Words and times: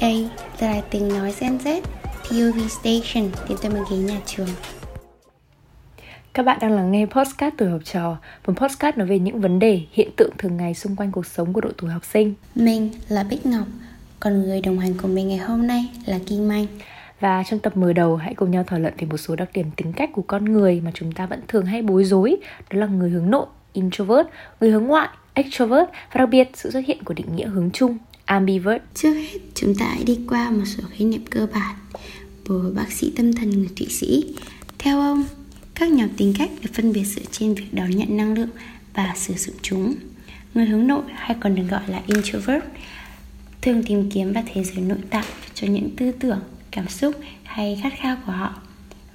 Đây 0.00 0.28
là 0.60 0.80
tiếng 0.90 1.08
nói 1.08 1.34
Gen 1.40 1.58
Z 1.58 1.80
POV 2.22 2.58
Station 2.68 3.30
đến 3.48 3.58
từ 3.62 3.70
một 3.70 3.84
ghế 3.90 3.96
nhà 3.96 4.20
trường. 4.26 4.48
Các 6.32 6.42
bạn 6.42 6.58
đang 6.60 6.72
lắng 6.72 6.92
nghe 6.92 7.06
podcast 7.06 7.54
tuổi 7.58 7.68
học 7.68 7.80
trò, 7.84 8.16
một 8.46 8.52
podcast 8.56 8.96
nói 8.96 9.06
về 9.06 9.18
những 9.18 9.40
vấn 9.40 9.58
đề, 9.58 9.80
hiện 9.92 10.10
tượng 10.16 10.30
thường 10.38 10.56
ngày 10.56 10.74
xung 10.74 10.96
quanh 10.96 11.12
cuộc 11.12 11.26
sống 11.26 11.52
của 11.52 11.60
độ 11.60 11.68
tuổi 11.78 11.90
học 11.90 12.04
sinh. 12.04 12.34
Mình 12.54 12.90
là 13.08 13.22
Bích 13.22 13.46
Ngọc, 13.46 13.66
còn 14.20 14.42
người 14.42 14.60
đồng 14.60 14.78
hành 14.78 14.94
cùng 15.02 15.14
mình 15.14 15.28
ngày 15.28 15.38
hôm 15.38 15.66
nay 15.66 15.90
là 16.06 16.18
Kim 16.26 16.52
Anh. 16.52 16.66
Và 17.20 17.42
trong 17.50 17.60
tập 17.60 17.76
mở 17.76 17.92
đầu 17.92 18.16
hãy 18.16 18.34
cùng 18.34 18.50
nhau 18.50 18.64
thảo 18.66 18.78
luận 18.78 18.94
về 18.98 19.06
một 19.06 19.16
số 19.16 19.36
đặc 19.36 19.48
điểm 19.54 19.70
tính 19.76 19.92
cách 19.92 20.10
của 20.12 20.22
con 20.22 20.44
người 20.44 20.80
mà 20.84 20.90
chúng 20.94 21.12
ta 21.12 21.26
vẫn 21.26 21.40
thường 21.48 21.66
hay 21.66 21.82
bối 21.82 22.04
rối, 22.04 22.36
đó 22.70 22.80
là 22.80 22.86
người 22.86 23.10
hướng 23.10 23.30
nội, 23.30 23.46
introvert, 23.72 24.26
người 24.60 24.70
hướng 24.70 24.84
ngoại, 24.84 25.08
extrovert 25.34 25.88
và 26.12 26.18
đặc 26.18 26.28
biệt 26.28 26.50
sự 26.54 26.70
xuất 26.70 26.84
hiện 26.86 27.04
của 27.04 27.14
định 27.14 27.36
nghĩa 27.36 27.46
hướng 27.46 27.70
chung, 27.70 27.98
ambivert. 28.26 28.82
Trước 28.94 29.14
hết, 29.14 29.38
chúng 29.54 29.74
ta 29.74 29.86
hãy 29.86 30.04
đi 30.04 30.18
qua 30.28 30.50
một 30.50 30.64
số 30.64 30.82
khái 30.90 31.04
niệm 31.06 31.26
cơ 31.30 31.46
bản 31.54 31.76
của 32.48 32.72
bác 32.74 32.92
sĩ 32.92 33.12
tâm 33.16 33.32
thần 33.32 33.50
người 33.50 33.68
Thụy 33.76 33.86
Sĩ. 33.86 34.24
Theo 34.78 35.00
ông, 35.00 35.24
các 35.74 35.88
nhóm 35.88 36.08
tính 36.16 36.34
cách 36.38 36.50
được 36.62 36.70
phân 36.74 36.92
biệt 36.92 37.04
dựa 37.04 37.22
trên 37.30 37.54
việc 37.54 37.74
đón 37.74 37.90
nhận 37.90 38.16
năng 38.16 38.34
lượng 38.34 38.50
và 38.94 39.12
sử 39.16 39.34
dụng 39.34 39.56
chúng. 39.62 39.94
Người 40.54 40.66
hướng 40.66 40.86
nội 40.86 41.02
hay 41.14 41.36
còn 41.40 41.54
được 41.54 41.64
gọi 41.70 41.82
là 41.86 42.02
introvert 42.06 42.64
thường 43.62 43.82
tìm 43.82 44.10
kiếm 44.10 44.32
vào 44.32 44.44
thế 44.54 44.64
giới 44.64 44.84
nội 44.84 44.98
tại 45.10 45.24
cho 45.54 45.66
những 45.66 45.90
tư 45.96 46.12
tưởng, 46.12 46.40
cảm 46.70 46.88
xúc 46.88 47.14
hay 47.42 47.80
khát 47.82 47.92
khao 47.96 48.16
của 48.26 48.32
họ. 48.32 48.54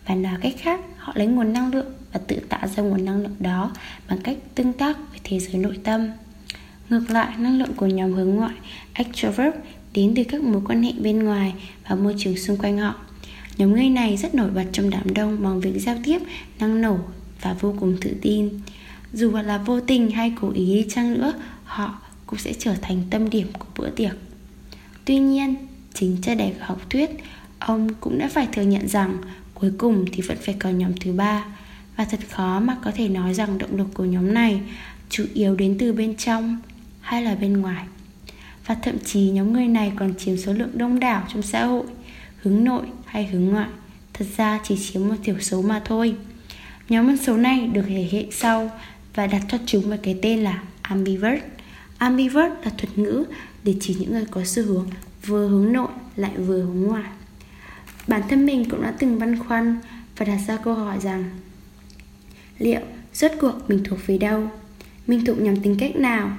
Và 0.08 0.16
nói 0.16 0.38
cách 0.42 0.54
khác, 0.60 0.80
họ 0.98 1.14
lấy 1.16 1.28
nguồn 1.28 1.54
năng 1.54 1.74
lượng 1.74 1.94
và 2.14 2.20
tự 2.28 2.36
tạo 2.50 2.68
ra 2.68 2.84
nguồn 2.84 3.06
năng 3.06 3.22
lượng 3.22 3.36
đó 3.40 3.72
bằng 4.10 4.20
cách 4.24 4.38
tương 4.56 4.74
tác 4.74 4.98
với 5.10 5.20
thế 5.24 5.40
giới 5.40 5.54
nội 5.54 5.80
tâm. 5.84 6.08
Ngược 6.90 7.10
lại, 7.10 7.36
năng 7.38 7.60
lượng 7.60 7.74
của 7.76 7.86
nhóm 7.86 8.14
hướng 8.14 8.30
ngoại, 8.30 8.56
extrovert, 8.94 9.56
đến 9.94 10.14
từ 10.16 10.24
các 10.24 10.42
mối 10.42 10.62
quan 10.66 10.84
hệ 10.84 10.92
bên 11.00 11.24
ngoài 11.24 11.54
và 11.90 11.96
môi 11.96 12.16
trường 12.18 12.38
xung 12.38 12.58
quanh 12.58 12.78
họ. 12.78 12.96
Nhóm 13.58 13.74
người 13.74 13.90
này 13.90 14.18
rất 14.18 14.36
nổi 14.36 14.50
bật 14.50 14.66
trong 14.72 14.90
đám 14.90 15.14
đông 15.14 15.44
bằng 15.44 15.62
việc 15.62 15.80
giao 15.80 15.98
tiếp 16.04 16.20
năng 16.60 16.82
nổ 16.82 16.98
và 17.42 17.56
vô 17.60 17.76
cùng 17.80 17.98
tự 18.02 18.16
tin. 18.22 18.50
Dù 19.14 19.32
là 19.32 19.58
vô 19.58 19.80
tình 19.80 20.12
hay 20.12 20.34
cố 20.42 20.52
ý 20.52 20.66
đi 20.66 20.86
chăng 20.90 21.14
nữa, 21.14 21.34
họ 21.64 22.02
cũng 22.26 22.40
sẽ 22.40 22.54
trở 22.60 22.76
thành 22.82 23.04
tâm 23.10 23.30
điểm 23.30 23.48
của 23.60 23.66
bữa 23.78 23.90
tiệc. 23.90 24.14
Tuy 25.06 25.20
nhiên, 25.20 25.56
chính 25.94 26.18
cha 26.22 26.36
đẻ 26.36 26.54
của 26.60 26.66
học 26.66 26.90
thuyết, 26.90 27.10
ông 27.60 27.94
cũng 27.94 28.20
đã 28.20 28.30
phải 28.34 28.48
thừa 28.54 28.62
nhận 28.62 28.88
rằng 28.88 29.18
cuối 29.54 29.72
cùng 29.78 30.06
thì 30.12 30.22
vẫn 30.22 30.38
phải 30.42 30.56
có 30.60 30.70
nhóm 30.70 30.92
thứ 31.00 31.14
ba 31.14 31.46
và 31.98 32.06
thật 32.06 32.20
khó 32.30 32.60
mà 32.60 32.78
có 32.84 32.92
thể 32.96 33.08
nói 33.08 33.34
rằng 33.34 33.58
động 33.58 33.78
lực 33.78 33.88
của 33.94 34.06
nhóm 34.06 34.34
này 34.34 34.62
chủ 35.10 35.26
yếu 35.34 35.56
đến 35.56 35.78
từ 35.80 35.94
bên 35.94 36.16
trong 36.16 36.58
hay 37.02 37.24
là 37.24 37.36
bên 37.36 37.54
ngoài. 37.54 37.86
Và 38.66 38.76
thậm 38.76 38.96
chí 39.06 39.30
nhóm 39.30 39.54
người 39.54 39.68
này 39.68 39.92
còn 39.96 40.14
chiếm 40.18 40.38
số 40.38 40.54
lượng 40.54 40.72
đông 40.74 41.00
đảo 41.00 41.28
trong 41.34 41.42
xã 41.42 41.66
hội, 41.66 41.86
hướng 42.42 42.64
nội 42.64 42.86
hay 43.06 43.28
hướng 43.28 43.46
ngoại. 43.46 43.70
Thật 44.14 44.26
ra 44.38 44.60
chỉ 44.64 44.78
chiếm 44.78 45.08
một 45.08 45.16
thiểu 45.24 45.40
số 45.40 45.62
mà 45.62 45.82
thôi. 45.86 46.16
Nhóm 46.90 47.08
dân 47.08 47.18
số 47.18 47.38
này 47.38 47.68
được 47.68 47.86
thể 47.88 48.08
hiện 48.12 48.32
sau 48.32 48.72
và 49.16 49.28
đặt 49.28 49.42
cho 49.48 49.58
chúng 49.66 49.90
một 49.90 49.96
cái 50.04 50.20
tên 50.22 50.40
là 50.40 50.64
ambivert. 50.82 51.44
Ambivert 51.98 52.54
là 52.64 52.72
thuật 52.78 52.98
ngữ 52.98 53.24
để 53.64 53.76
chỉ 53.82 53.96
những 54.00 54.12
người 54.12 54.26
có 54.32 54.42
xu 54.46 54.64
hướng 54.64 54.90
vừa 55.26 55.48
hướng 55.48 55.74
nội 55.74 55.92
lại 56.16 56.32
vừa 56.38 56.62
hướng 56.62 56.82
ngoại. 56.82 57.10
Bản 58.08 58.22
thân 58.30 58.46
mình 58.46 58.70
cũng 58.70 58.84
đã 58.84 58.94
từng 59.00 59.20
băn 59.20 59.40
khoăn 59.40 59.80
và 60.18 60.26
đặt 60.26 60.38
ra 60.48 60.58
câu 60.58 60.74
hỏi 60.74 60.98
rằng, 61.02 61.24
liệu 62.60 62.82
rốt 63.14 63.32
cuộc 63.42 63.54
mình 63.68 63.84
thuộc 63.84 64.00
về 64.08 64.18
đâu? 64.18 64.48
Mình 65.08 65.26
thuộc 65.26 65.42
nhóm 65.42 65.56
tính 65.56 65.78
cách 65.80 65.96
nào? 65.96 66.38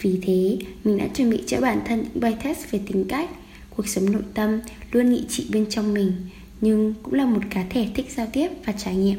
Vì 0.00 0.20
thế, 0.22 0.58
mình 0.84 0.98
đã 0.98 1.06
chuẩn 1.14 1.30
bị 1.30 1.42
cho 1.46 1.60
bản 1.60 1.80
thân 1.86 2.02
những 2.02 2.20
bài 2.20 2.36
test 2.44 2.70
về 2.70 2.80
tính 2.86 3.04
cách, 3.08 3.30
cuộc 3.76 3.88
sống 3.88 4.12
nội 4.12 4.22
tâm 4.34 4.60
luôn 4.92 5.10
nghị 5.10 5.24
trị 5.28 5.46
bên 5.52 5.66
trong 5.70 5.94
mình, 5.94 6.12
nhưng 6.60 6.94
cũng 7.02 7.14
là 7.14 7.24
một 7.24 7.40
cá 7.50 7.64
thể 7.70 7.86
thích 7.94 8.10
giao 8.10 8.26
tiếp 8.32 8.48
và 8.66 8.72
trải 8.72 8.96
nghiệm. 8.96 9.18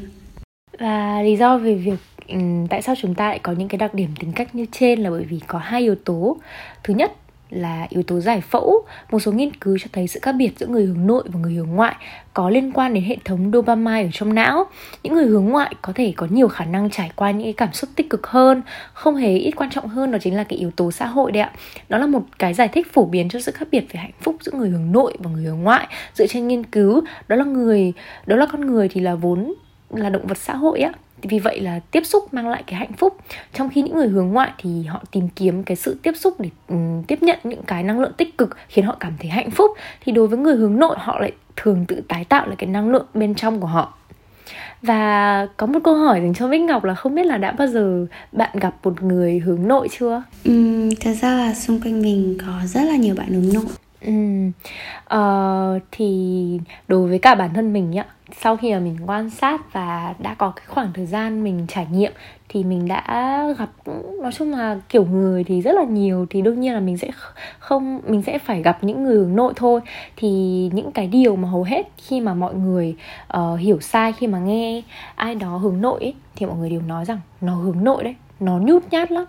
Và 0.78 1.22
lý 1.22 1.36
do 1.36 1.58
về 1.58 1.74
việc 1.74 1.98
ừ, 2.28 2.38
tại 2.70 2.82
sao 2.82 2.94
chúng 3.02 3.14
ta 3.14 3.28
lại 3.28 3.38
có 3.38 3.52
những 3.52 3.68
cái 3.68 3.78
đặc 3.78 3.94
điểm 3.94 4.10
tính 4.20 4.32
cách 4.32 4.54
như 4.54 4.66
trên 4.72 5.00
là 5.00 5.10
bởi 5.10 5.24
vì 5.24 5.40
có 5.46 5.58
hai 5.58 5.82
yếu 5.82 5.94
tố. 5.94 6.36
Thứ 6.84 6.94
nhất 6.94 7.12
là 7.50 7.86
yếu 7.90 8.02
tố 8.02 8.20
giải 8.20 8.40
phẫu. 8.40 8.86
Một 9.10 9.18
số 9.18 9.32
nghiên 9.32 9.54
cứu 9.54 9.78
cho 9.78 9.86
thấy 9.92 10.08
sự 10.08 10.20
khác 10.22 10.32
biệt 10.32 10.50
giữa 10.58 10.66
người 10.66 10.84
hướng 10.84 11.06
nội 11.06 11.22
và 11.26 11.40
người 11.40 11.54
hướng 11.54 11.68
ngoại 11.68 11.94
có 12.34 12.50
liên 12.50 12.72
quan 12.72 12.94
đến 12.94 13.04
hệ 13.04 13.16
thống 13.24 13.50
dopamine 13.52 14.02
ở 14.02 14.08
trong 14.12 14.34
não. 14.34 14.66
Những 15.02 15.14
người 15.14 15.26
hướng 15.26 15.44
ngoại 15.44 15.74
có 15.82 15.92
thể 15.92 16.12
có 16.16 16.26
nhiều 16.30 16.48
khả 16.48 16.64
năng 16.64 16.90
trải 16.90 17.10
qua 17.16 17.30
những 17.30 17.42
cái 17.42 17.52
cảm 17.52 17.72
xúc 17.72 17.90
tích 17.96 18.10
cực 18.10 18.26
hơn. 18.26 18.62
Không 18.92 19.16
hề 19.16 19.36
ít 19.36 19.50
quan 19.50 19.70
trọng 19.70 19.88
hơn 19.88 20.10
đó 20.10 20.18
chính 20.20 20.36
là 20.36 20.44
cái 20.44 20.58
yếu 20.58 20.70
tố 20.70 20.90
xã 20.90 21.06
hội 21.06 21.32
đấy 21.32 21.42
ạ. 21.42 21.52
Đó 21.88 21.98
là 21.98 22.06
một 22.06 22.22
cái 22.38 22.54
giải 22.54 22.68
thích 22.68 22.92
phổ 22.92 23.04
biến 23.04 23.28
cho 23.28 23.40
sự 23.40 23.52
khác 23.52 23.68
biệt 23.70 23.84
về 23.92 24.00
hạnh 24.00 24.10
phúc 24.20 24.36
giữa 24.40 24.52
người 24.52 24.68
hướng 24.68 24.92
nội 24.92 25.16
và 25.18 25.30
người 25.30 25.44
hướng 25.44 25.60
ngoại 25.60 25.86
dựa 26.14 26.26
trên 26.26 26.48
nghiên 26.48 26.64
cứu. 26.64 27.02
Đó 27.28 27.36
là 27.36 27.44
người, 27.44 27.92
đó 28.26 28.36
là 28.36 28.46
con 28.52 28.66
người 28.66 28.88
thì 28.88 29.00
là 29.00 29.14
vốn 29.14 29.54
là 29.90 30.08
động 30.08 30.26
vật 30.26 30.38
xã 30.38 30.54
hội 30.54 30.80
á 30.80 30.92
vì 31.26 31.38
vậy 31.38 31.60
là 31.60 31.80
tiếp 31.90 32.06
xúc 32.06 32.34
mang 32.34 32.48
lại 32.48 32.62
cái 32.66 32.78
hạnh 32.78 32.92
phúc. 32.92 33.16
Trong 33.52 33.70
khi 33.70 33.82
những 33.82 33.96
người 33.96 34.08
hướng 34.08 34.28
ngoại 34.28 34.50
thì 34.58 34.82
họ 34.82 35.02
tìm 35.10 35.28
kiếm 35.28 35.62
cái 35.62 35.76
sự 35.76 35.96
tiếp 36.02 36.12
xúc 36.16 36.40
để 36.40 36.48
um, 36.68 37.02
tiếp 37.02 37.22
nhận 37.22 37.38
những 37.44 37.62
cái 37.62 37.82
năng 37.82 38.00
lượng 38.00 38.12
tích 38.16 38.38
cực 38.38 38.56
khiến 38.68 38.84
họ 38.84 38.96
cảm 39.00 39.12
thấy 39.18 39.30
hạnh 39.30 39.50
phúc 39.50 39.70
thì 40.00 40.12
đối 40.12 40.28
với 40.28 40.38
người 40.38 40.56
hướng 40.56 40.78
nội 40.78 40.96
họ 40.98 41.20
lại 41.20 41.32
thường 41.56 41.84
tự 41.88 42.02
tái 42.08 42.24
tạo 42.24 42.46
lại 42.46 42.56
cái 42.58 42.70
năng 42.70 42.90
lượng 42.90 43.06
bên 43.14 43.34
trong 43.34 43.60
của 43.60 43.66
họ. 43.66 43.94
Và 44.82 45.46
có 45.56 45.66
một 45.66 45.78
câu 45.84 45.94
hỏi 45.94 46.20
dành 46.20 46.34
cho 46.34 46.48
Bích 46.48 46.60
Ngọc 46.60 46.84
là 46.84 46.94
không 46.94 47.14
biết 47.14 47.26
là 47.26 47.36
đã 47.36 47.52
bao 47.52 47.68
giờ 47.68 48.06
bạn 48.32 48.58
gặp 48.58 48.74
một 48.82 49.02
người 49.02 49.38
hướng 49.38 49.68
nội 49.68 49.88
chưa? 49.98 50.22
Ừ, 50.44 50.88
thật 51.00 51.12
ra 51.22 51.34
là 51.34 51.54
xung 51.54 51.80
quanh 51.80 52.02
mình 52.02 52.38
có 52.46 52.52
rất 52.66 52.82
là 52.82 52.96
nhiều 52.96 53.14
bạn 53.14 53.28
hướng 53.28 53.54
nội. 53.54 53.64
Ừ. 54.00 54.12
Ờ, 55.04 55.78
thì 55.92 56.60
đối 56.88 57.08
với 57.08 57.18
cả 57.18 57.34
bản 57.34 57.54
thân 57.54 57.72
mình 57.72 57.90
nhá 57.90 58.04
sau 58.32 58.56
khi 58.56 58.72
mà 58.72 58.78
mình 58.78 58.98
quan 59.06 59.30
sát 59.30 59.72
và 59.72 60.14
đã 60.18 60.34
có 60.34 60.50
cái 60.50 60.64
khoảng 60.68 60.92
thời 60.94 61.06
gian 61.06 61.44
mình 61.44 61.66
trải 61.68 61.86
nghiệm 61.92 62.12
thì 62.48 62.64
mình 62.64 62.88
đã 62.88 63.44
gặp 63.58 63.70
nói 64.22 64.32
chung 64.32 64.52
là 64.52 64.80
kiểu 64.88 65.04
người 65.04 65.44
thì 65.44 65.62
rất 65.62 65.74
là 65.74 65.84
nhiều 65.84 66.26
thì 66.30 66.42
đương 66.42 66.60
nhiên 66.60 66.74
là 66.74 66.80
mình 66.80 66.98
sẽ 66.98 67.10
không 67.58 68.00
mình 68.06 68.22
sẽ 68.22 68.38
phải 68.38 68.62
gặp 68.62 68.84
những 68.84 69.04
người 69.04 69.16
hướng 69.16 69.36
nội 69.36 69.52
thôi 69.56 69.80
thì 70.16 70.30
những 70.72 70.92
cái 70.92 71.06
điều 71.06 71.36
mà 71.36 71.48
hầu 71.48 71.62
hết 71.62 71.88
khi 71.96 72.20
mà 72.20 72.34
mọi 72.34 72.54
người 72.54 72.96
uh, 73.38 73.60
hiểu 73.60 73.80
sai 73.80 74.12
khi 74.12 74.26
mà 74.26 74.38
nghe 74.38 74.82
ai 75.14 75.34
đó 75.34 75.56
hướng 75.56 75.80
nội 75.80 76.00
ấy, 76.00 76.14
thì 76.36 76.46
mọi 76.46 76.56
người 76.56 76.70
đều 76.70 76.82
nói 76.82 77.04
rằng 77.04 77.20
nó 77.40 77.54
hướng 77.54 77.84
nội 77.84 78.04
đấy 78.04 78.14
nó 78.40 78.58
nhút 78.58 78.82
nhát 78.90 79.12
lắm 79.12 79.24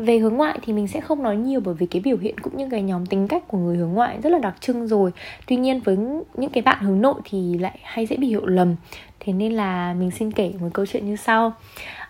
về 0.00 0.18
hướng 0.18 0.34
ngoại 0.34 0.58
thì 0.62 0.72
mình 0.72 0.88
sẽ 0.88 1.00
không 1.00 1.22
nói 1.22 1.36
nhiều 1.36 1.60
bởi 1.60 1.74
vì 1.74 1.86
cái 1.86 2.02
biểu 2.04 2.16
hiện 2.16 2.38
cũng 2.38 2.56
như 2.56 2.68
cái 2.70 2.82
nhóm 2.82 3.06
tính 3.06 3.28
cách 3.28 3.48
của 3.48 3.58
người 3.58 3.76
hướng 3.76 3.92
ngoại 3.92 4.18
rất 4.22 4.30
là 4.30 4.38
đặc 4.38 4.56
trưng 4.60 4.86
rồi. 4.86 5.10
Tuy 5.46 5.56
nhiên 5.56 5.80
với 5.80 5.96
những 6.34 6.50
cái 6.50 6.62
bạn 6.62 6.84
hướng 6.84 7.00
nội 7.02 7.20
thì 7.24 7.58
lại 7.58 7.78
hay 7.82 8.06
dễ 8.06 8.16
bị 8.16 8.26
hiểu 8.26 8.46
lầm. 8.46 8.76
Thế 9.20 9.32
nên 9.32 9.52
là 9.52 9.94
mình 9.94 10.10
xin 10.10 10.32
kể 10.32 10.52
một 10.60 10.68
câu 10.74 10.86
chuyện 10.86 11.06
như 11.06 11.16
sau 11.16 11.52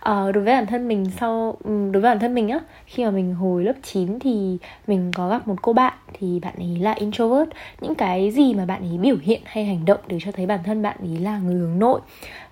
ờ, 0.01 0.31
đối 0.31 0.43
với 0.43 0.53
bản 0.53 0.65
thân 0.65 0.87
mình 0.87 1.05
sau 1.19 1.57
ừ, 1.63 1.89
đối 1.91 2.01
với 2.01 2.11
bản 2.11 2.19
thân 2.19 2.35
mình 2.35 2.49
á 2.49 2.59
khi 2.85 3.05
mà 3.05 3.11
mình 3.11 3.33
hồi 3.33 3.63
lớp 3.63 3.73
9 3.83 4.19
thì 4.19 4.57
mình 4.87 5.11
có 5.15 5.29
gặp 5.29 5.47
một 5.47 5.55
cô 5.61 5.73
bạn 5.73 5.93
thì 6.13 6.39
bạn 6.39 6.53
ấy 6.57 6.77
là 6.79 6.91
introvert. 6.91 7.49
Những 7.81 7.95
cái 7.95 8.31
gì 8.31 8.53
mà 8.53 8.65
bạn 8.65 8.81
ấy 8.81 8.97
biểu 8.97 9.17
hiện 9.21 9.41
hay 9.45 9.65
hành 9.65 9.85
động 9.85 9.99
để 10.07 10.17
cho 10.21 10.31
thấy 10.31 10.45
bản 10.45 10.59
thân 10.63 10.81
bạn 10.81 10.97
ấy 10.99 11.19
là 11.19 11.39
người 11.39 11.55
hướng 11.55 11.79
nội. 11.79 12.01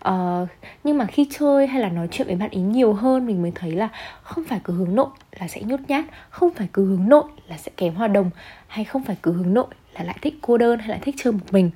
Uh, 0.10 0.48
nhưng 0.84 0.98
mà 0.98 1.06
khi 1.06 1.28
chơi 1.40 1.68
hay 1.68 1.82
là 1.82 1.90
nói 1.90 2.08
chuyện 2.12 2.28
với 2.28 2.36
bạn 2.36 2.50
ấy 2.52 2.62
nhiều 2.62 2.94
hơn 2.94 3.26
mình 3.26 3.42
mới 3.42 3.52
thấy 3.56 3.72
là 3.72 3.90
không 4.24 4.44
phải 4.44 4.60
cứ 4.64 4.74
hướng 4.74 4.96
nội 4.96 5.10
là 5.40 5.48
sẽ 5.48 5.62
nhút 5.62 5.80
nhát 5.88 6.06
không 6.30 6.50
phải 6.56 6.68
cứ 6.74 6.86
hướng 6.86 7.10
nội 7.10 7.24
là 7.48 7.58
sẽ 7.58 7.72
kém 7.78 7.96
hòa 7.96 8.08
đồng 8.08 8.30
hay 8.68 8.86
không 8.86 9.04
phải 9.04 9.18
cứ 9.24 9.34
hướng 9.34 9.54
nội 9.54 9.68
là 9.94 10.04
lại 10.04 10.18
thích 10.22 10.36
cô 10.42 10.58
đơn 10.58 10.80
hay 10.80 10.90
lại 10.90 11.00
thích 11.02 11.16
chơi 11.18 11.34
một 11.34 11.46
mình. 11.52 11.72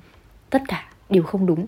Tất 0.50 0.62
cả 0.68 0.84
đều 1.10 1.22
không 1.22 1.46
đúng. 1.46 1.66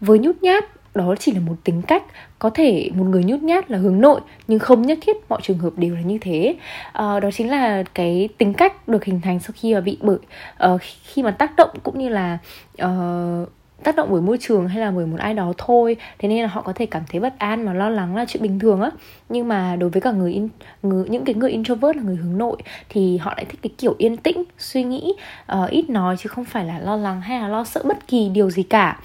Với 0.00 0.18
nhút 0.18 0.36
nhát 0.42 0.64
đó 0.94 1.14
chỉ 1.18 1.32
là 1.32 1.40
một 1.40 1.54
tính 1.64 1.82
cách 1.82 2.02
có 2.38 2.50
thể 2.50 2.90
một 2.94 3.04
người 3.04 3.24
nhút 3.24 3.40
nhát 3.40 3.70
là 3.70 3.78
hướng 3.78 4.00
nội 4.00 4.20
nhưng 4.48 4.58
không 4.58 4.82
nhất 4.82 4.98
thiết 5.02 5.16
mọi 5.28 5.40
trường 5.42 5.58
hợp 5.58 5.70
đều 5.76 5.94
là 5.94 6.00
như 6.00 6.18
thế. 6.20 6.56
À, 6.92 7.20
đó 7.20 7.30
chính 7.30 7.50
là 7.50 7.82
cái 7.94 8.28
tính 8.38 8.54
cách 8.54 8.88
được 8.88 9.04
hình 9.04 9.20
thành 9.20 9.40
sau 9.40 9.50
khi 9.56 9.74
mà 9.74 9.80
bị 9.80 9.98
bởi 10.00 10.18
uh, 10.66 10.80
khi 10.82 11.22
mà 11.22 11.30
tác 11.30 11.56
động 11.56 11.70
cũng 11.82 11.98
như 11.98 12.08
là 12.08 12.38
uh, 12.84 13.48
tác 13.84 13.96
động 13.96 14.08
bởi 14.10 14.20
môi 14.20 14.38
trường 14.40 14.68
hay 14.68 14.80
là 14.80 14.90
bởi 14.90 15.06
một 15.06 15.16
ai 15.20 15.34
đó 15.34 15.52
thôi. 15.58 15.96
Thế 16.18 16.28
nên 16.28 16.42
là 16.42 16.48
họ 16.48 16.62
có 16.62 16.72
thể 16.72 16.86
cảm 16.86 17.02
thấy 17.10 17.20
bất 17.20 17.38
an 17.38 17.66
và 17.66 17.74
lo 17.74 17.90
lắng 17.90 18.16
là 18.16 18.24
chuyện 18.28 18.42
bình 18.42 18.58
thường 18.58 18.80
á. 18.80 18.90
Nhưng 19.28 19.48
mà 19.48 19.76
đối 19.76 19.90
với 19.90 20.00
cả 20.00 20.12
người, 20.12 20.32
in, 20.32 20.48
người 20.82 21.08
những 21.08 21.24
cái 21.24 21.34
người 21.34 21.50
introvert 21.50 21.96
là 21.96 22.02
người 22.02 22.16
hướng 22.16 22.38
nội 22.38 22.56
thì 22.88 23.18
họ 23.18 23.34
lại 23.36 23.44
thích 23.44 23.60
cái 23.62 23.70
kiểu 23.78 23.94
yên 23.98 24.16
tĩnh 24.16 24.44
suy 24.58 24.82
nghĩ 24.82 25.12
uh, 25.52 25.70
ít 25.70 25.90
nói 25.90 26.16
chứ 26.18 26.28
không 26.28 26.44
phải 26.44 26.64
là 26.64 26.78
lo 26.78 26.96
lắng 26.96 27.20
hay 27.20 27.40
là 27.40 27.48
lo 27.48 27.64
sợ 27.64 27.82
bất 27.84 28.06
kỳ 28.08 28.28
điều 28.28 28.50
gì 28.50 28.62
cả. 28.62 29.00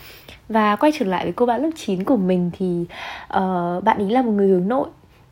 Và 0.50 0.76
quay 0.76 0.92
trở 1.00 1.06
lại 1.06 1.24
với 1.24 1.34
cô 1.34 1.46
bạn 1.46 1.62
lớp 1.62 1.70
9 1.76 2.04
của 2.04 2.18
mình 2.18 2.52
thì 2.58 2.86
uh, 3.24 3.84
bạn 3.84 3.98
ấy 3.98 4.10
là 4.10 4.22
một 4.22 4.32
người 4.32 4.48
hướng 4.48 4.68
nội. 4.68 4.88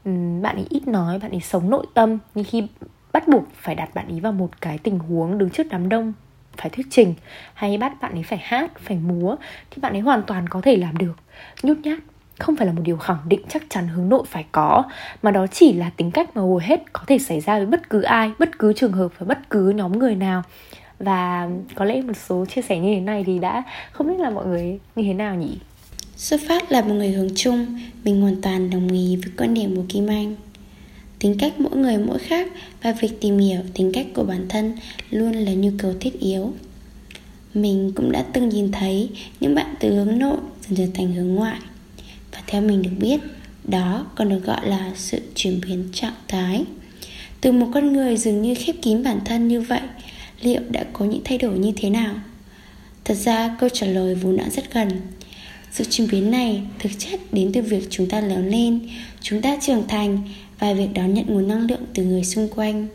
Um, 0.06 0.42
bạn 0.42 0.56
ấy 0.56 0.66
ít 0.70 0.88
nói 0.88 1.20
bạn 1.20 1.32
ấy 1.32 1.42
sống 1.42 1.70
nội 1.70 1.86
tâm. 1.94 2.18
Nhưng 2.36 2.46
khi 2.46 2.68
bắt 3.14 3.28
buộc 3.28 3.44
phải 3.56 3.76
đặt 3.76 3.96
bạn 3.96 4.08
ấy 4.08 4.20
vào 4.20 4.32
một 4.32 4.62
cái 4.62 4.78
tình 4.78 5.00
huống 5.00 5.38
đứng 5.38 5.50
trước 5.50 5.68
đám 5.70 5.90
đông 5.90 6.14
phải 6.58 6.70
thuyết 6.70 6.88
trình 6.90 7.14
hay 7.54 7.78
bắt 7.78 8.02
bạn 8.02 8.12
ấy 8.14 8.24
phải 8.24 8.40
hát 8.44 8.72
phải 8.80 8.98
múa 8.98 9.36
thì 9.72 9.82
bạn 9.82 9.94
ấy 9.94 10.02
hoàn 10.02 10.24
toàn 10.24 10.50
có 10.50 10.62
thể 10.62 10.78
làm 10.78 10.98
được. 10.98 11.18
Nhút 11.64 11.78
nhát 11.78 12.00
không 12.40 12.56
phải 12.56 12.68
là 12.68 12.74
một 12.74 12.82
điều 12.86 12.98
khẳng 12.98 13.20
định 13.26 13.42
chắc 13.50 13.64
chắn 13.70 13.88
hướng 13.88 14.10
nội 14.10 14.24
phải 14.30 14.46
có 14.52 14.84
mà 15.22 15.32
đó 15.32 15.48
chỉ 15.48 15.74
là 15.74 15.92
tính 15.98 16.12
cách 16.12 16.30
mà 16.36 16.42
hầu 16.42 16.58
hết 16.58 16.94
có 16.94 17.02
thể 17.08 17.20
xảy 17.20 17.40
ra 17.40 17.58
với 17.58 17.66
bất 17.66 17.90
cứ 17.90 18.02
ai 18.02 18.32
bất 18.40 18.60
cứ 18.60 18.74
trường 18.74 18.92
hợp 18.92 19.12
và 19.20 19.26
bất 19.26 19.50
cứ 19.50 19.70
nhóm 19.70 20.00
người 20.00 20.16
nào. 20.16 20.44
Và 21.00 21.50
có 21.76 21.86
lẽ 21.86 22.02
một 22.02 22.14
số 22.28 22.46
chia 22.46 22.62
sẻ 22.62 22.78
như 22.78 22.96
thế 22.96 23.02
này 23.02 23.24
thì 23.24 23.40
đã 23.40 23.64
không 23.92 24.08
biết 24.08 24.20
là 24.20 24.30
mọi 24.30 24.46
người 24.46 24.80
như 24.96 25.04
thế 25.04 25.14
nào 25.14 25.36
nhỉ? 25.36 25.58
Xuất 26.16 26.42
phát 26.48 26.72
là 26.72 26.82
một 26.82 26.94
người 26.94 27.12
hướng 27.12 27.30
chung, 27.36 27.80
mình 28.04 28.22
hoàn 28.22 28.42
toàn 28.42 28.70
đồng 28.70 28.88
ý 28.88 29.16
với 29.16 29.34
quan 29.38 29.54
điểm 29.54 29.76
của 29.76 29.84
Kim 29.90 30.08
Anh. 30.08 30.36
Tính 31.24 31.38
cách 31.38 31.60
mỗi 31.60 31.78
người 31.78 31.98
mỗi 31.98 32.20
khác 32.20 32.48
và 32.82 32.92
việc 32.92 33.22
tìm 33.22 33.38
hiểu 33.38 33.60
tính 33.74 33.92
cách 33.94 34.08
của 34.14 34.24
bản 34.24 34.46
thân 34.50 34.74
luôn 35.10 35.32
là 35.32 35.54
nhu 35.54 35.70
cầu 35.78 35.94
thiết 36.00 36.20
yếu. 36.20 36.54
Mình 37.54 37.92
cũng 37.96 38.12
đã 38.12 38.26
từng 38.34 38.50
nhìn 38.50 38.72
thấy 38.72 39.10
những 39.40 39.56
bạn 39.56 39.76
từ 39.80 39.96
hướng 39.96 40.20
nội 40.20 40.38
dần 40.62 40.78
dần 40.78 40.92
thành 40.94 41.14
hướng 41.14 41.36
ngoại. 41.36 41.60
Và 42.32 42.42
theo 42.48 42.62
mình 42.62 42.82
được 42.82 42.92
biết, 43.00 43.20
đó 43.64 44.06
còn 44.16 44.30
được 44.30 44.44
gọi 44.46 44.70
là 44.70 44.92
sự 44.96 45.20
chuyển 45.36 45.62
biến 45.62 45.90
trạng 45.94 46.14
thái. 46.28 46.64
Từ 47.42 47.52
một 47.52 47.68
con 47.74 47.94
người 47.94 48.18
dường 48.18 48.42
như 48.42 48.56
khép 48.56 48.76
kín 48.82 49.04
bản 49.04 49.20
thân 49.26 49.48
như 49.48 49.62
vậy, 49.62 49.82
liệu 50.42 50.62
đã 50.70 50.84
có 50.94 51.06
những 51.06 51.22
thay 51.24 51.38
đổi 51.38 51.60
như 51.60 51.72
thế 51.76 51.90
nào? 51.90 52.16
Thật 53.04 53.16
ra 53.16 53.56
câu 53.60 53.70
trả 53.70 53.88
lời 53.88 54.16
vốn 54.16 54.38
đã 54.38 54.50
rất 54.50 54.74
gần 54.74 54.90
sự 55.74 55.84
chuyển 55.90 56.08
biến 56.12 56.32
này 56.32 56.62
thực 56.80 56.92
chất 56.98 57.20
đến 57.32 57.52
từ 57.54 57.62
việc 57.62 57.88
chúng 57.90 58.10
ta 58.10 58.22
lớn 58.22 58.50
lên, 58.50 58.80
chúng 59.22 59.42
ta 59.42 59.58
trưởng 59.62 59.88
thành 59.88 60.20
và 60.64 60.74
việc 60.74 60.90
đón 60.94 61.14
nhận 61.14 61.26
nguồn 61.28 61.48
năng 61.48 61.68
lượng 61.68 61.86
từ 61.94 62.04
người 62.04 62.24
xung 62.24 62.48
quanh. 62.56 62.88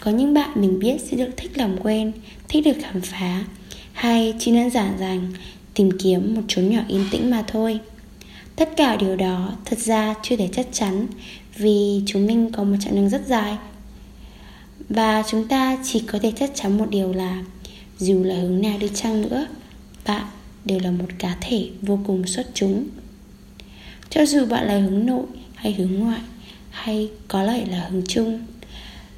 Có 0.00 0.10
những 0.10 0.34
bạn 0.34 0.50
mình 0.54 0.78
biết 0.78 0.96
sẽ 1.00 1.16
được 1.16 1.30
thích 1.36 1.58
làm 1.58 1.76
quen, 1.82 2.12
thích 2.48 2.64
được 2.64 2.76
khám 2.82 3.00
phá, 3.00 3.44
hay 3.92 4.34
chỉ 4.38 4.54
đơn 4.54 4.70
giản 4.70 4.98
rằng 4.98 5.32
tìm 5.74 5.90
kiếm 5.98 6.34
một 6.34 6.42
chốn 6.48 6.68
nhỏ 6.68 6.80
yên 6.88 7.06
tĩnh 7.10 7.30
mà 7.30 7.44
thôi. 7.46 7.78
Tất 8.56 8.70
cả 8.76 8.96
điều 8.96 9.16
đó 9.16 9.52
thật 9.64 9.78
ra 9.78 10.14
chưa 10.22 10.36
thể 10.36 10.48
chắc 10.52 10.66
chắn 10.72 11.06
vì 11.56 12.02
chúng 12.06 12.26
mình 12.26 12.52
có 12.52 12.64
một 12.64 12.76
chặng 12.80 12.94
đường 12.94 13.08
rất 13.08 13.26
dài. 13.26 13.56
Và 14.88 15.22
chúng 15.30 15.48
ta 15.48 15.78
chỉ 15.84 16.00
có 16.00 16.18
thể 16.18 16.32
chắc 16.36 16.50
chắn 16.54 16.78
một 16.78 16.86
điều 16.90 17.12
là 17.12 17.44
dù 17.98 18.24
là 18.24 18.34
hướng 18.34 18.62
nào 18.62 18.78
đi 18.78 18.88
chăng 18.94 19.22
nữa, 19.22 19.46
bạn 20.06 20.26
đều 20.64 20.78
là 20.78 20.90
một 20.90 21.08
cá 21.18 21.36
thể 21.40 21.68
vô 21.82 21.98
cùng 22.06 22.26
xuất 22.26 22.46
chúng 22.54 22.84
cho 24.10 24.26
dù 24.26 24.46
bạn 24.46 24.66
là 24.66 24.78
hướng 24.78 25.06
nội 25.06 25.26
hay 25.54 25.72
hướng 25.72 25.94
ngoại 25.94 26.20
hay 26.72 27.10
có 27.28 27.42
lợi 27.42 27.66
là 27.66 27.88
hướng 27.90 28.02
chung 28.08 28.40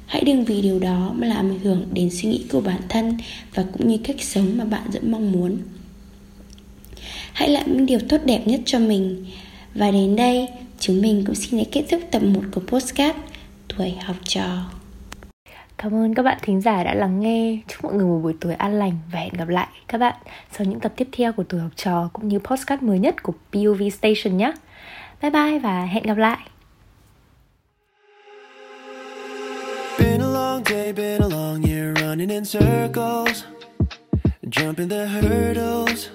hãy 0.05 0.23
đừng 0.25 0.45
vì 0.45 0.61
điều 0.61 0.79
đó 0.79 1.13
mà 1.15 1.27
làm 1.27 1.51
ảnh 1.51 1.59
hưởng 1.59 1.87
đến 1.93 2.09
suy 2.11 2.29
nghĩ 2.29 2.45
của 2.51 2.61
bản 2.61 2.81
thân 2.89 3.17
và 3.53 3.65
cũng 3.73 3.87
như 3.87 3.97
cách 4.03 4.21
sống 4.21 4.57
mà 4.57 4.65
bạn 4.65 4.91
rất 4.91 5.03
mong 5.03 5.31
muốn 5.31 5.57
hãy 7.33 7.49
làm 7.49 7.77
những 7.77 7.85
điều 7.85 7.99
tốt 8.09 8.17
đẹp 8.25 8.41
nhất 8.45 8.61
cho 8.65 8.79
mình 8.79 9.25
và 9.75 9.91
đến 9.91 10.15
đây, 10.15 10.47
chúng 10.79 11.01
mình 11.01 11.23
cũng 11.25 11.35
xin 11.35 11.59
để 11.59 11.65
kết 11.71 11.85
thúc 11.91 12.01
tập 12.11 12.21
1 12.23 12.41
của 12.51 12.61
postcard 12.67 13.19
tuổi 13.67 13.93
học 14.05 14.15
trò 14.23 14.47
Cảm 15.77 15.93
ơn 15.93 16.13
các 16.13 16.23
bạn 16.23 16.37
thính 16.41 16.61
giả 16.61 16.83
đã 16.83 16.93
lắng 16.93 17.19
nghe. 17.19 17.57
Chúc 17.67 17.83
mọi 17.83 17.93
người 17.93 18.05
một 18.05 18.19
buổi 18.23 18.33
tối 18.41 18.53
an 18.53 18.79
lành 18.79 18.97
và 19.11 19.19
hẹn 19.19 19.33
gặp 19.33 19.47
lại 19.47 19.67
các 19.87 19.97
bạn 19.97 20.15
sau 20.51 20.67
những 20.67 20.79
tập 20.79 20.93
tiếp 20.95 21.07
theo 21.11 21.33
của 21.33 21.43
tuổi 21.43 21.61
học 21.61 21.71
trò 21.75 22.09
cũng 22.13 22.27
như 22.27 22.39
podcast 22.39 22.81
mới 22.81 22.99
nhất 22.99 23.23
của 23.23 23.33
POV 23.51 23.81
Station 23.99 24.37
nhé. 24.37 24.51
Bye 25.21 25.31
bye 25.31 25.59
và 25.59 25.85
hẹn 25.85 26.03
gặp 26.03 26.17
lại. 26.17 26.37
Been 29.97 30.21
a 30.21 30.29
long 30.29 30.63
day, 30.63 30.91
been 30.91 31.21
a 31.21 31.27
long 31.27 31.63
year 31.63 31.93
running 31.93 32.29
in 32.29 32.45
circles 32.45 33.45
Jumping 34.49 34.87
the 34.89 35.07
hurdles 35.07 36.09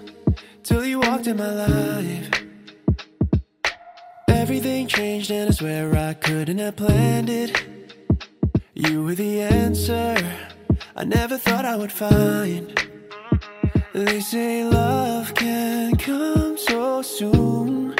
Till 0.63 0.85
you 0.85 1.01
walked 1.01 1.27
in 1.27 1.37
my 1.37 1.53
life 1.53 2.31
Everything 4.29 4.87
changed 4.87 5.31
and 5.31 5.49
I 5.49 5.53
swear 5.53 5.95
I 5.97 6.15
couldn't 6.15 6.59
have 6.59 6.77
planned 6.77 7.31
it 7.31 7.65
You 8.75 9.05
were 9.05 9.15
the 9.15 9.43
answer 9.43 10.17
I 11.01 11.05
never 11.05 11.39
thought 11.39 11.65
I 11.65 11.77
would 11.77 11.93
find. 11.93 12.79
They 13.95 14.21
say 14.21 14.65
love 14.65 15.33
can 15.35 15.97
come 15.97 16.59
so 16.59 17.01
soon. 17.01 17.95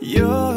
You're 0.00 0.51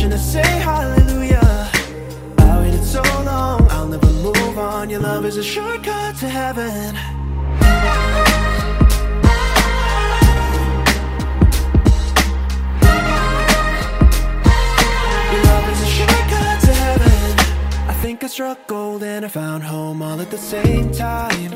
And 0.00 0.14
I 0.14 0.16
say 0.16 0.40
hallelujah. 0.42 1.70
I 2.38 2.60
waited 2.60 2.84
so 2.84 3.02
long, 3.24 3.66
I'll 3.70 3.86
never 3.88 4.06
move 4.06 4.56
on. 4.58 4.88
Your 4.90 5.00
love 5.00 5.24
is 5.26 5.36
a 5.36 5.42
shortcut 5.42 6.16
to 6.16 6.28
heaven. 6.28 6.94
Your 15.32 15.42
love 15.44 15.68
is 15.72 15.80
a 15.82 15.90
shortcut 15.98 16.60
to 16.62 16.72
heaven. 16.84 17.38
I 17.88 17.94
think 18.00 18.24
I 18.24 18.28
struck 18.28 18.66
gold 18.66 19.02
and 19.02 19.24
I 19.24 19.28
found 19.28 19.64
home 19.64 20.00
all 20.00 20.20
at 20.20 20.30
the 20.30 20.38
same 20.38 20.90
time 20.92 21.47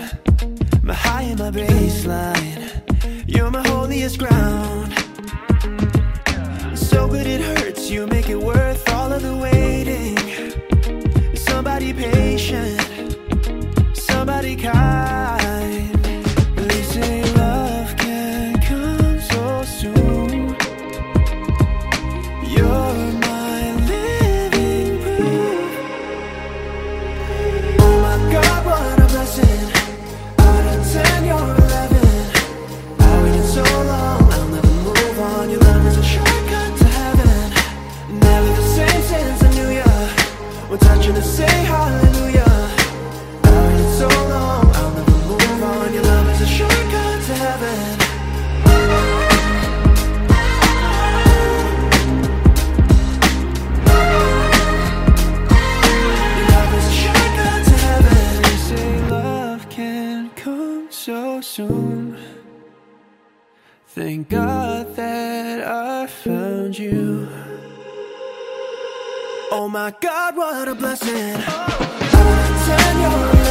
come 60.43 60.89
so 60.91 61.41
soon 61.41 62.19
Thank 63.87 64.29
God 64.29 64.97
that 64.97 65.61
I 65.63 66.07
found 66.09 66.77
you 66.77 67.29
Oh 69.53 69.69
my 69.69 69.95
God, 70.01 70.35
what 70.35 70.67
a 70.67 70.75
blessing. 70.75 71.35
Oh, 71.47 72.65
Ten, 72.67 73.01
you're 73.03 73.13
eleven. 73.13 73.42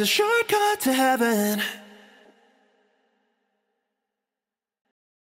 A 0.00 0.06
shortcut 0.06 0.80
to 0.80 0.92
heaven. 0.92 1.60